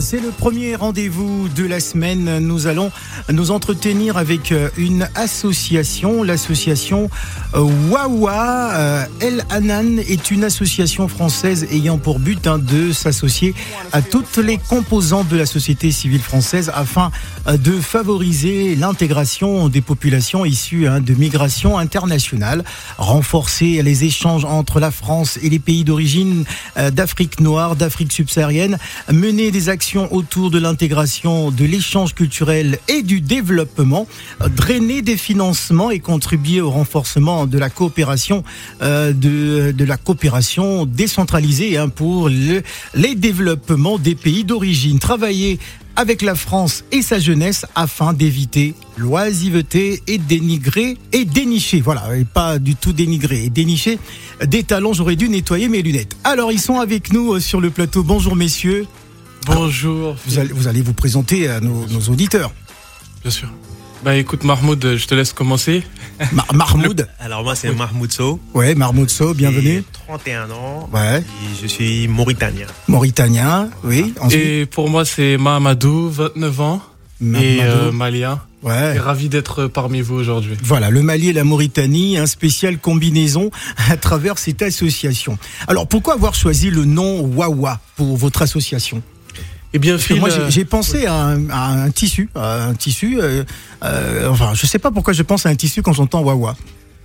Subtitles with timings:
[0.00, 2.38] C'est le premier rendez-vous de la semaine.
[2.38, 2.90] Nous allons
[3.30, 7.10] nous entretenir avec euh, une association, l'association
[7.54, 7.60] euh,
[7.90, 8.70] Wawa.
[8.72, 13.54] Euh, El Hanan est une association française ayant pour but hein, de s'associer
[13.92, 17.10] à toutes les composantes de la société civile française afin
[17.46, 22.64] de favoriser l'intégration des populations issues hein, de migration internationale,
[22.96, 26.44] renforcer les échanges entre la France et les pays d'origine
[26.92, 28.78] d'Afrique noire, d'Afrique subsaharienne,
[29.12, 34.06] mener des actions autour de l'intégration, de l'échange culturel et du développement,
[34.40, 38.44] euh, drainer des financements et contribuer au renforcement de la coopération,
[38.82, 42.62] euh, de, la coopération décentralisée hein, pour le,
[42.94, 44.98] les développements des pays d'origine.
[44.98, 45.58] Travailler
[45.96, 52.24] avec la France et sa jeunesse afin d'éviter l'oisiveté et dénigrer et dénicher, voilà, et
[52.24, 53.98] pas du tout dénigrer et dénicher
[54.46, 54.92] des talents.
[54.92, 56.16] J'aurais dû nettoyer mes lunettes.
[56.24, 58.02] Alors ils sont avec nous euh, sur le plateau.
[58.02, 58.86] Bonjour messieurs.
[59.46, 60.16] Bonjour.
[60.26, 62.52] Vous allez vous, allez vous présenter à nos, nos auditeurs.
[63.22, 63.48] Bien sûr.
[64.04, 65.84] Bah écoute Mahmoud, je te laisse commencer.
[66.32, 67.06] Mar- Mahmoud.
[67.20, 68.40] Alors moi c'est Mahmoud Sow.
[68.52, 69.76] Ouais, Mahmoud Sow, bienvenue.
[69.76, 70.88] J'ai 31 ans.
[70.92, 71.18] Ouais.
[71.20, 72.66] Et je suis mauritanien.
[72.88, 74.12] Mauritanien, oui.
[74.20, 76.82] Ensuite, Et pour moi c'est Mahamadou, 29 ans,
[77.20, 77.44] Mamadou.
[77.46, 78.40] et euh, malien.
[78.64, 78.96] ouais.
[78.96, 80.56] Et ravi d'être parmi vous aujourd'hui.
[80.64, 83.52] Voilà, le Mali et la Mauritanie, un spécial combinaison
[83.88, 85.38] à travers cette association.
[85.68, 89.00] Alors pourquoi avoir choisi le nom Wawa pour votre association?
[89.74, 93.18] Eh bien Phil, moi euh, j'ai- pensé à un, à un tissu, à un tissu.
[93.20, 93.42] euh,
[93.84, 96.56] euh, enfin, je sais pas pourquoi je pense à un tissu quand j'entends Wawa.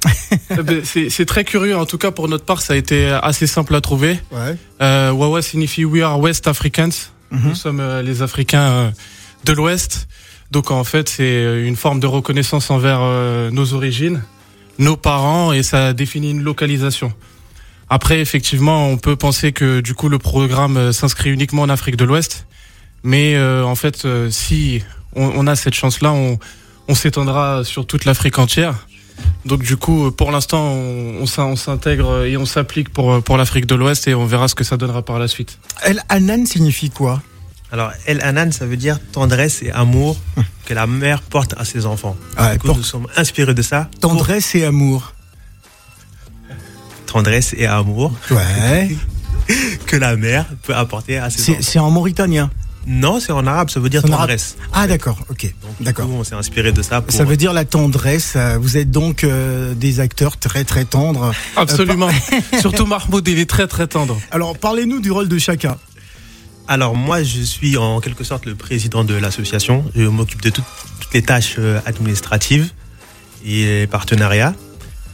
[0.52, 1.76] eh ben, c'est très curieux.
[1.78, 4.20] En tout cas pour notre part, ça a été assez simple à trouver.
[4.32, 4.56] Ouais.
[4.82, 7.12] Euh, Wawa signifie We are West Africans.
[7.32, 7.50] Mhm.
[7.50, 8.92] Nous sommes les Africains
[9.46, 10.08] de l'Ouest.
[10.52, 13.02] Donc en fait, c'est une forme de reconnaissance envers
[13.52, 14.24] nos origines,
[14.80, 17.12] nos parents, et ça définit une localisation.
[17.90, 22.06] Après, effectivement, on peut penser que du coup le programme s'inscrit uniquement en Afrique de
[22.06, 22.46] l'Ouest,
[23.04, 24.84] mais euh, en fait, euh, si
[25.16, 26.38] on, on a cette chance-là, on,
[26.88, 28.88] on s'étendra sur toute l'Afrique entière.
[29.46, 33.38] Donc du coup, pour l'instant, on, on s'in- on s'intègre et on s'applique pour pour
[33.38, 35.58] l'Afrique de l'Ouest et on verra ce que ça donnera par la suite.
[35.84, 37.22] El Hanan signifie quoi?
[37.72, 40.18] Alors El Hanan ça veut dire tendresse et amour
[40.66, 42.16] que la mère porte à ses enfants.
[42.40, 43.90] Ouais, Du coup, pour- nous sommes inspirés de ça.
[44.02, 45.14] Tendresse et amour.
[47.08, 48.96] Tendresse et amour Ouais.
[49.88, 51.62] que la mère peut apporter à ses enfants.
[51.62, 52.52] c'est en mauritanien.
[52.90, 54.56] Non, c'est en arabe, ça veut dire en tendresse.
[54.72, 55.54] Ah d'accord, ok.
[55.82, 56.10] D'accord.
[56.10, 58.34] on s'est inspiré de ça pour Ça veut dire la tendresse.
[58.38, 61.34] euh, Vous êtes donc euh, des acteurs très très tendres.
[61.58, 62.10] Absolument.
[62.62, 64.18] Surtout Mahmoud, il est très très tendre.
[64.32, 65.76] Alors parlez-nous du rôle de chacun.
[66.70, 69.84] Alors moi, je suis en quelque sorte le président de l'association.
[69.94, 70.64] Je m'occupe de toutes,
[71.02, 72.70] toutes les tâches euh, administratives
[73.46, 74.54] et partenariats.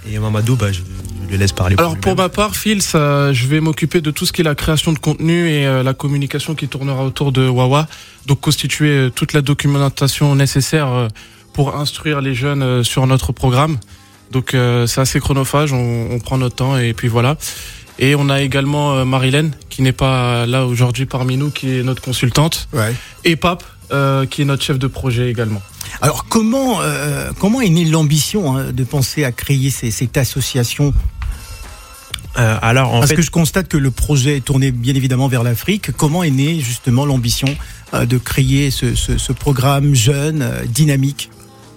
[0.08, 0.82] Et Mamadou, bah, je
[1.30, 1.76] le laisse parler.
[1.78, 4.56] Alors pour ma part, Phil, ça, je vais m'occuper de tout ce qui est la
[4.56, 7.88] création de contenu et euh, la communication qui tournera autour de Wawa.
[8.28, 11.08] Donc constituer euh, toute la documentation nécessaire euh,
[11.54, 13.78] pour instruire les jeunes sur notre programme.
[14.32, 17.38] Donc euh, c'est assez chronophage, on, on prend notre temps et puis voilà.
[18.00, 21.84] Et on a également euh, Marilène qui n'est pas là aujourd'hui parmi nous, qui est
[21.84, 22.94] notre consultante, Ouais.
[23.24, 25.62] et Pape euh, qui est notre chef de projet également.
[26.02, 30.92] Alors comment euh, comment est née l'ambition hein, de penser à créer ces- cette association
[32.38, 35.28] Euh, alors en Parce fait, que je constate que le projet est tourné bien évidemment
[35.28, 35.92] vers l'Afrique.
[35.96, 37.48] Comment est née justement l'ambition
[37.94, 41.30] euh, de créer ce, ce- ce programme jeune, euh, dynamique?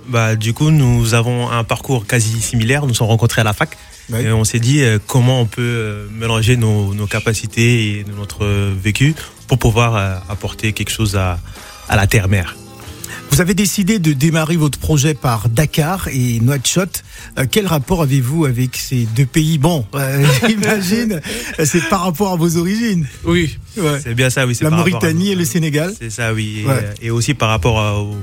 [0.08, 2.82] Bah, du coup, nous avons un parcours quasi similaire.
[2.82, 3.76] Nous nous sommes rencontrés à la fac.
[4.20, 8.44] Et on s'est dit euh, comment on peut euh, mélanger nos, nos capacités et notre
[8.44, 9.14] euh, vécu
[9.48, 11.38] pour pouvoir apporter quelque chose à,
[11.88, 12.56] à la terre-mère.
[13.30, 17.02] Vous avez décidé de démarrer votre projet par Dakar et Nouakchott.
[17.38, 19.58] Euh, quel rapport avez-vous avec ces deux pays?
[19.58, 21.20] Bon, euh, j'imagine,
[21.64, 23.06] c'est par rapport à vos origines.
[23.24, 24.00] Oui, Ouais.
[24.02, 24.54] C'est bien ça, oui.
[24.54, 25.92] c'est La par rapport à Mauritanie et le Sénégal.
[25.98, 26.60] C'est ça, oui.
[26.62, 26.72] Et, Ouais.
[26.82, 28.16] euh, Et, aussi par rapport à- aux,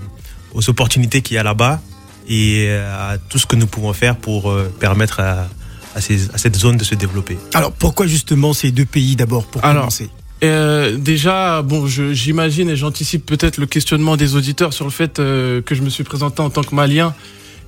[0.55, 1.79] aux opportunités qu'il y a là-bas
[2.27, 5.47] et à tout ce que nous pouvons faire pour euh, permettre à,
[5.93, 7.37] à ces- à cette zone de se développer.
[7.53, 10.09] Alors pourquoi justement ces deux pays d'abord pour Alors, commencer?
[10.43, 15.61] Euh, déjà, bon, j'imagine et j'anticipe peut-être le questionnement des auditeurs sur le fait euh,
[15.61, 17.13] que je me suis présenté en tant que Malien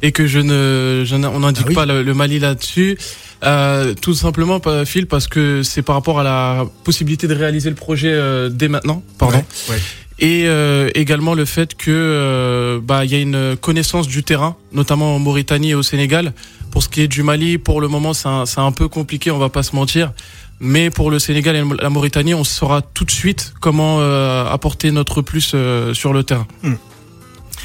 [0.02, 1.76] et que je ne, je on n'indique Ah oui.
[1.76, 2.98] pas le, le Mali là-dessus.
[3.44, 7.76] Euh, tout simplement, Phil, parce que c'est par rapport à la possibilité de réaliser le
[7.76, 9.04] projet euh, dès maintenant.
[9.18, 9.38] Pardon.
[9.38, 9.82] Ouais, ouais.
[10.18, 14.56] Et euh, également le fait que euh, bah il y a une connaissance du terrain,
[14.72, 16.34] notamment en Mauritanie et au Sénégal.
[16.72, 19.38] Pour ce qui est du Mali, pour le moment, c'est un, un peu compliqué, on
[19.38, 20.12] va pas se mentir.
[20.60, 24.92] Mais pour le Sénégal et la Mauritanie, on saura tout de suite comment euh, apporter
[24.92, 26.48] notre plus euh, sur le terrain.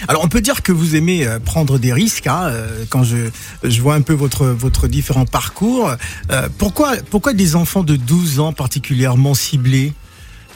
[0.08, 2.50] Alors on peut dire que vous aimez euh, prendre des risques hein,
[2.88, 3.16] quand je,
[3.62, 5.94] je vois un peu votre, votre différent parcours.
[6.30, 9.92] Euh, pourquoi, pourquoi des enfants de 12 ans particulièrement ciblés?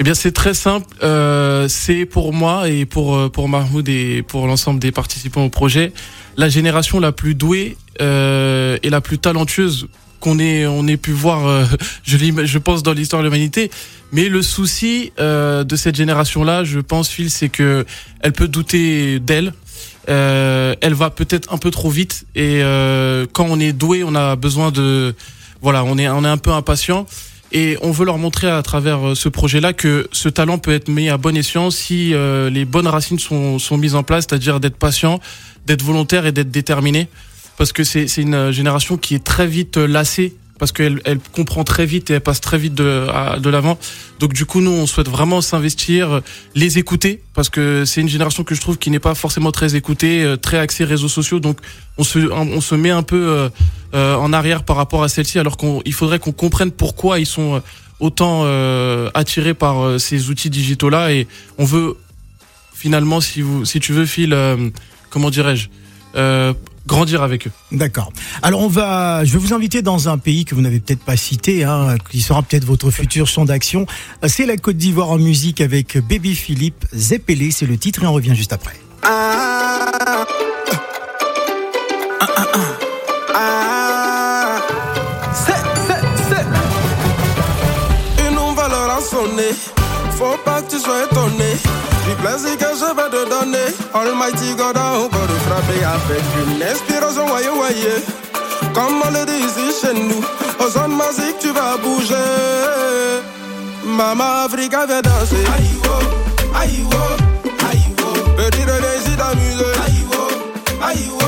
[0.00, 0.86] Eh bien, c'est très simple.
[1.04, 5.92] Euh, c'est pour moi et pour pour Mahmoud et pour l'ensemble des participants au projet,
[6.36, 9.86] la génération la plus douée euh, et la plus talentueuse
[10.24, 11.46] qu'on ait on ait pu voir.
[11.46, 11.64] euh,
[12.04, 13.70] je pense dans l'histoire de l'humanité.
[14.12, 17.84] Mais le souci euh, de cette génération-là, je pense, Phil, c'est que
[18.20, 19.52] elle peut douter d'elle.
[20.08, 24.14] Euh, elle va peut-être un peu trop vite et euh, quand on est doué, on
[24.14, 25.14] a besoin de
[25.62, 27.06] voilà, on est on est un peu impatient
[27.52, 30.88] et on veut leur montrer à travers euh, ce projet-là que ce talent peut être
[30.88, 32.12] mis à bon escient si
[32.50, 35.20] les bonnes racines sont sont mises en place, c'est-à-dire d'être patient,
[35.66, 37.08] d'être volontaire et d'être déterminé
[37.56, 41.64] parce que c'est une génération qui est très vite euh, lassée parce qu'elle elle comprend
[41.64, 43.06] très vite et elle passe très vite de
[43.38, 43.78] de l'avant.
[44.20, 46.20] Donc du coup nous on souhaite vraiment s'investir, euh,
[46.54, 49.74] les écouter parce que c'est une génération que je trouve qui n'est pas forcément très
[49.74, 51.40] écoutée, euh, très axée réseaux sociaux.
[51.40, 51.58] Donc
[51.98, 53.48] on se on se met un peu euh,
[53.94, 57.56] euh, en arrière par rapport à celle-ci alors qu'il faudrait qu'on comprenne pourquoi ils sont
[57.56, 57.60] euh,
[58.00, 61.26] autant euh, attirés par euh, ces outils digitaux là et
[61.58, 61.96] on veut
[62.72, 64.70] finalement si vous si tu veux Phil euh,
[65.10, 65.68] comment dirais-je
[66.16, 66.52] euh,
[66.86, 67.50] grandir avec eux.
[67.72, 68.12] D'accord.
[68.42, 71.16] Alors on va, je vais vous inviter dans un pays que vous n'avez peut-être pas
[71.16, 73.86] cité, hein, qui sera peut-être votre futur champ d'action.
[74.26, 78.12] C'est la Côte d'Ivoire en musique avec Baby Philippe Zepelé, c'est le titre et on
[78.12, 78.74] revient juste après.
[88.18, 89.50] Une nouvelle heure a sonné.
[90.12, 91.93] Faut pas que tu sois étonné.
[92.06, 93.68] Du plaisir que je vais te donner.
[93.94, 97.98] Almighty God a encore frappé avec une inspiration voyez, voyez.
[98.74, 100.22] Comme on le dit ici chez nous.
[100.64, 102.14] Aux zones magiques, tu vas bouger.
[103.84, 105.44] Maman Africa vient danser.
[105.56, 108.30] Aïe, oh, aïe, oh, aïe, oh.
[108.36, 109.74] Petit René, si t'amuser.
[109.86, 111.23] Aïe, oh, aïe, oh,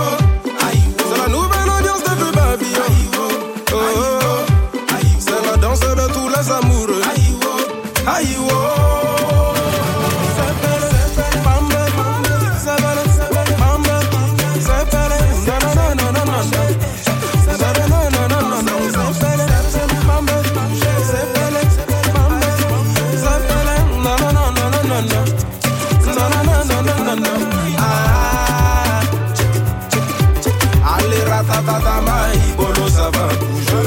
[31.57, 33.86] Allez, ratatata, maïbolo, ça va bouger.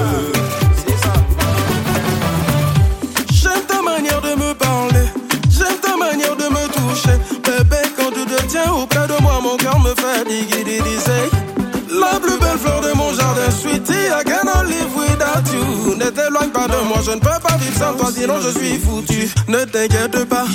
[15.98, 18.78] Ne t'éloigne pas de moi, je ne peux pas vivre sans toi, sinon je suis
[18.78, 19.30] foutu.
[19.48, 20.46] Ne t'inquiète pas,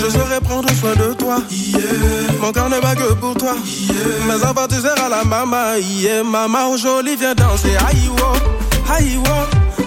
[0.00, 1.38] je saurai prendre soin de toi.
[2.40, 3.54] Mon cœur ne bat que pour toi.
[4.26, 6.22] Mais avant, tu seras la maman, yeah.
[6.22, 7.76] Maman, aujourd'hui, viens danser.
[7.88, 9.79] Aïe, oh, aïe, oh,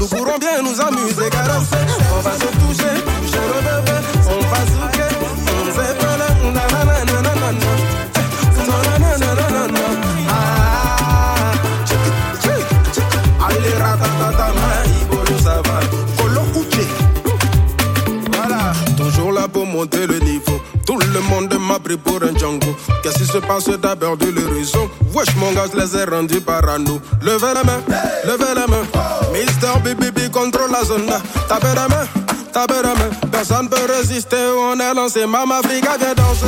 [0.00, 1.76] nous pourrons bien nous amuser, caresser.
[2.16, 3.96] On va se toucher, toucher le bébé.
[4.26, 5.30] On va souquer, on.
[10.28, 11.52] Ah,
[16.56, 16.88] Uche.
[18.32, 19.32] Voilà, toujours
[19.66, 20.60] monter le niveau.
[20.86, 22.74] Tout le monde m'a pris pour un Django.
[23.02, 24.88] Qu'est-ce qui se passe d'abord de l'horizon?
[25.14, 27.00] Wesh, mon gars, les ai rendus parano.
[27.22, 27.80] Levez la main,
[28.24, 29.09] levez la main.
[29.70, 31.06] Mister BBB contrôle la zone.
[31.48, 32.06] Tapez la main,
[32.52, 33.10] tapez la main.
[33.30, 35.26] Personne peut résister, on est lancé.
[35.26, 36.46] Mama Africa vient danser.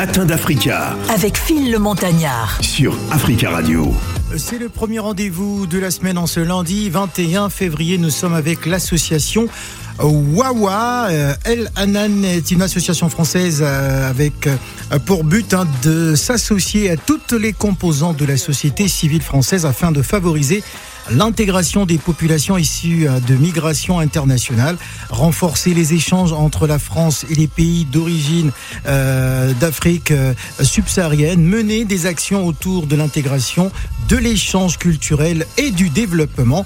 [0.00, 2.56] Les matins d'Africa Avec Phil le Montagnard.
[2.62, 3.92] sur Africa Radio.
[4.38, 7.98] C'est le premier rendez-vous de la semaine en ce lundi 21 février.
[7.98, 9.46] Nous sommes avec l'association
[9.98, 11.08] Wawa.
[11.10, 14.56] Euh, El Hanan est une association française euh, avec euh,
[15.04, 19.92] pour but hein, de s'associer à toutes les composantes de la société civile française afin
[19.92, 20.62] de favoriser
[21.10, 24.76] l'intégration des populations issues euh, de migration internationale,
[25.10, 28.50] renforcer les échanges entre la France et les pays d'origine
[28.86, 33.70] euh, d'Afrique euh, subsaharienne, mener des actions autour de l'intégration,
[34.08, 36.64] de l'échange culturel et du développement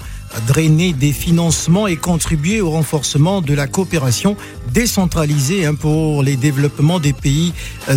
[0.49, 4.37] drainer des financements et contribuer au renforcement de la coopération
[4.73, 7.53] décentralisée hein, pour les développements des pays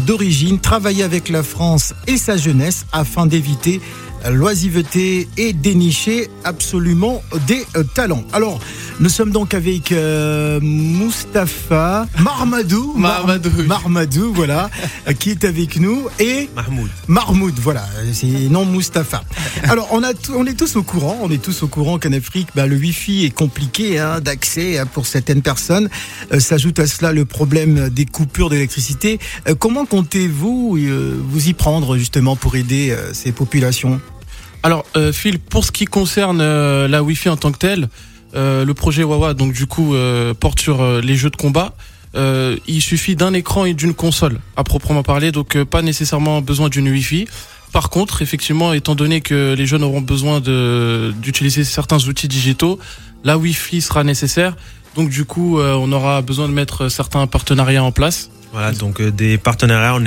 [0.05, 3.81] d'origine, travailler avec la France et sa jeunesse afin d'éviter
[4.29, 8.23] l'oisiveté et dénicher absolument des euh, talents.
[8.33, 8.59] Alors,
[8.99, 13.63] nous sommes donc avec euh, Mustapha Marmadou, Mar- Marmadou.
[13.63, 14.69] Marmadou, voilà,
[15.07, 16.89] euh, qui est avec nous et Mahmoud.
[17.07, 19.23] Mahmoud, voilà, c'est non Mustapha.
[19.63, 22.47] Alors, on, a on est tous au courant, on est tous au courant qu'en Afrique,
[22.55, 25.89] bah, le Wi-Fi est compliqué hein, d'accès hein, pour certaines personnes.
[26.33, 29.19] Euh, S'ajoute à cela le problème des coupures d'électricité.
[29.47, 33.99] Euh, comment comptez-vous euh, vous y prendre justement pour aider ces populations?
[34.63, 37.89] Alors, euh, Phil, pour ce qui concerne euh, la Wi-Fi en tant que telle,
[38.35, 41.75] euh, le projet Wawa, donc du coup, euh, porte sur euh, les jeux de combat.
[42.15, 46.69] Euh, il suffit d'un écran et d'une console, à proprement parler, donc pas nécessairement besoin
[46.69, 47.27] d'une Wi-Fi.
[47.71, 52.79] Par contre, effectivement, étant donné que les jeunes auront besoin d'utiliser certains outils digitaux,
[53.23, 54.55] la Wi-Fi sera nécessaire.
[54.95, 58.31] Donc du coup, on aura besoin de mettre certains partenariats en place.
[58.53, 59.99] Voilà, donc des partenariats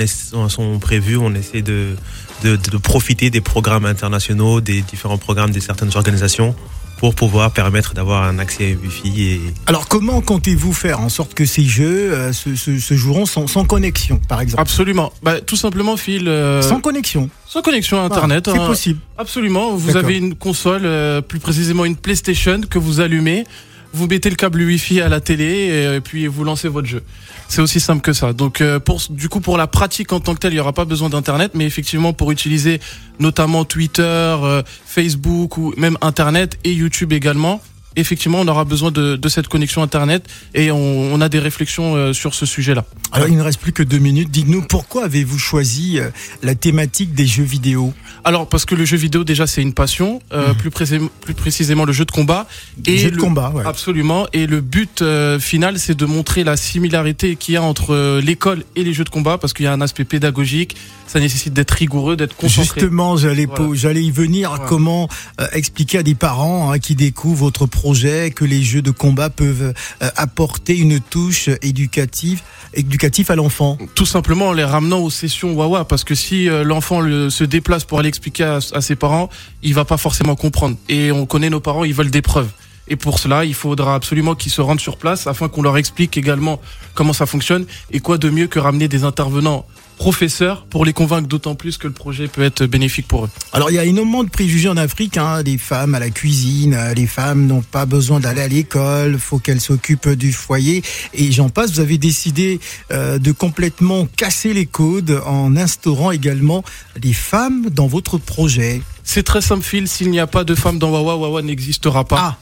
[0.49, 1.95] sont prévus, on essaie de,
[2.43, 6.55] de, de profiter des programmes internationaux, des différents programmes des certaines organisations
[6.99, 11.45] pour pouvoir permettre d'avoir un accès Wi-Fi et Alors, comment comptez-vous faire en sorte que
[11.45, 14.61] ces jeux euh, se, se- se joueront sans, sans connexion, par exemple?
[14.61, 15.11] Absolument.
[15.23, 17.27] Bah, tout simplement, Phil, euh, Sans connexion.
[17.47, 18.49] sans connexion à Voilà, Internet.
[18.53, 18.67] c'est hein.
[18.67, 18.99] possible.
[19.17, 19.75] Absolument.
[19.75, 23.45] Vous avez une console, euh, plus précisément une PlayStation que vous allumez.
[23.93, 27.03] Vous mettez le câble Wi-Fi à la télé et, euh, puis vous lancez votre jeu.
[27.49, 28.31] C'est aussi simple que ça.
[28.33, 30.73] Donc euh, pour du coup pour la pratique en tant que telle, il y aura
[30.73, 32.79] pas besoin d'internet, mais effectivement pour utiliser
[33.19, 37.61] notamment Twitter, euh, Facebook ou même internet et YouTube également.
[37.95, 40.77] Effectivement, on aura besoin de, de cette connexion internet et on,
[41.13, 42.85] on a des réflexions euh, sur ce sujet-là.
[43.11, 44.31] Alors, il ne reste plus que deux minutes.
[44.31, 46.09] Dites-nous, pourquoi avez-vous choisi euh,
[46.41, 47.93] la thématique des jeux vidéo?
[48.23, 51.85] Alors parce que le jeu vidéo déjà c'est une passion, euh, plus, précis- plus précisément
[51.85, 52.47] le jeu de combat
[52.85, 53.63] et Jeux de le- combat, ouais.
[53.65, 54.27] Absolument.
[54.31, 58.21] Et le but euh, final, c'est de montrer la similarité qu'il y a entre euh,
[58.21, 60.75] l'école et les jeux de combat, parce qu'il y a un aspect pédagogique.
[61.11, 62.79] Ça nécessite d'être rigoureux, d'être concentré.
[62.79, 63.73] Justement, j'allais Voilà.
[63.73, 64.49] j'allais y venir.
[64.51, 64.65] Voilà.
[64.65, 65.09] Comment
[65.41, 69.29] euh, expliquer à des parents hein, qui découvrent votre projet que les jeux de combat
[69.29, 72.41] peuvent euh, apporter une touche éducative,
[72.73, 76.63] éducative à l'enfant Tout simplement en les ramenant aux sessions Wawa, parce que si euh,
[76.63, 79.29] l'enfant le- se déplace pour aller expliquer à, à ses parents,
[79.63, 80.77] il va pas forcément comprendre.
[80.87, 82.49] Et on connaît nos parents, ils veulent des preuves.
[82.87, 86.15] Et pour cela, il faudra absolument qu'ils se rendent sur place afin qu'on leur explique
[86.17, 86.59] également
[86.93, 89.65] comment ça fonctionne et quoi de mieux que ramener des intervenants
[90.01, 93.29] professeurs pour les convaincre d'autant plus que le projet peut être bénéfique pour eux.
[93.53, 95.15] Alors, il y a énormément de préjugés en Afrique.
[95.17, 99.19] Hein, des femmes à la cuisine, euh, les femmes n'ont pas besoin d'aller à l'école,
[99.19, 100.81] faut qu'elles s'occupent du foyer.
[101.13, 102.59] Et j'en passe, vous avez décidé
[102.91, 106.63] euh, de complètement casser les codes en instaurant également
[107.03, 108.81] les femmes dans votre projet.
[109.03, 109.87] C'est très simple, Phil.
[109.87, 112.17] S'il n'y a pas de femmes dans Wawa, Wawa n'existera pas.
[112.19, 112.37] Ah,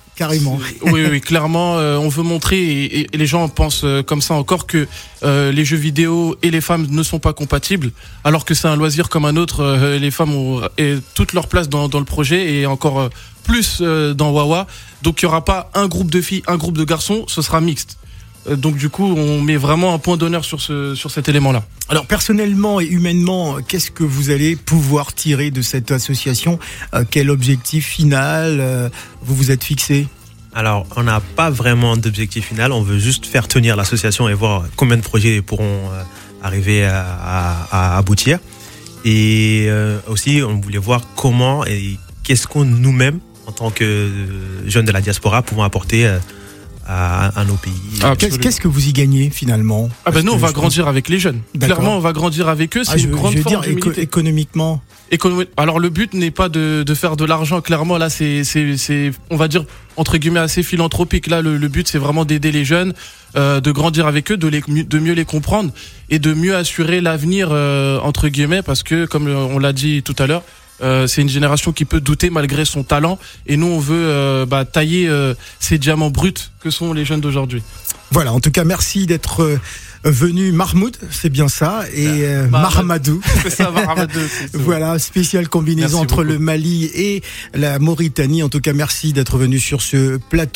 [0.84, 4.68] oui, oui, clairement, euh, on veut montrer, et, les gens pensent euh, comme ça encore,
[4.68, 4.88] que
[5.24, 7.92] euh, les jeux vidéo et les femmes ne sont pas compatibles,
[8.24, 9.62] alors que c'est un loisir comme un autre.
[9.62, 10.62] euh, les femmes ont
[11.14, 13.10] toute leur place dans, dans le projet et encore
[13.44, 14.68] plus dans Wawa.
[15.02, 17.62] Donc il n'y aura pas un groupe de filles, un groupe de garçons, ce sera
[17.62, 17.99] mixte.
[18.48, 21.64] Euh, Donc du coup, on met vraiment un point d'honneur sur, ce, sur cet élément-là.
[21.90, 26.60] Alors personnellement et humainement, qu'est-ce que vous allez pouvoir tirer de cette association?
[26.94, 28.90] Euh, Quel objectif final euh,
[29.22, 30.08] vous vous êtes fixé?
[30.56, 32.72] Alors, on n'a pas vraiment d'objectif final.
[32.72, 36.02] On veut juste faire tenir l'association et voir combien de projets pourront euh,
[36.42, 37.06] arriver à,
[37.72, 38.40] à- à aboutir.
[39.06, 44.68] Et euh, aussi, on voulait voir comment et qu'est-ce qu'on nous-mêmes, en tant que euh,
[44.68, 46.18] jeunes de la diaspora, pouvons apporter euh,
[46.92, 47.72] à, à nos pays.
[48.02, 49.90] Ah, Qu'est-ce que vous y gagnez finalement?
[50.06, 51.42] Ah ben Parce nous, on va pense- grandir avec les jeunes.
[51.60, 52.84] Clairement, on va grandir avec eux.
[52.84, 54.82] C'est Ah, une grande je forme dire éco- économiquement.
[55.58, 59.12] Alors le but n'est pas de, de faire de l'argent, clairement là c'est c'est c'est
[59.32, 59.66] on va dire
[59.98, 61.26] entre guillemets assez philanthropique.
[61.28, 62.94] Là le, le but c'est vraiment d'aider les jeunes,
[63.36, 65.72] euh, de grandir avec eux, de les de mieux les comprendre
[66.12, 70.16] et de mieux assurer l'avenir euh, entre guillemets parce que comme on l'a dit tout
[70.20, 70.44] à l'heure,
[70.82, 73.20] Euh, c'est une génération qui peut douter malgré son talent.
[73.48, 77.22] Et nous, on veut euh, bah, tailler euh, ces diamants bruts que sont les jeunes
[77.22, 77.64] d'aujourd'hui.
[78.12, 79.60] Voilà, en tout cas, merci d'être euh,
[80.04, 82.48] venu Mahmoud, c'est bien ça, et euh.
[83.44, 83.72] C'est ça.
[84.54, 86.34] Voilà, spéciale combinaison Merci entre beaucoup.
[86.34, 87.22] le Mali et
[87.54, 88.42] la Mauritanie.
[88.42, 90.50] En tout cas, merci d'être venu sur ce plateau